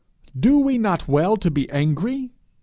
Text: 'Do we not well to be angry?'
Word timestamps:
'Do 0.35 0.57
we 0.57 0.79
not 0.79 1.07
well 1.07 1.37
to 1.37 1.51
be 1.51 1.69
angry?' 1.69 2.31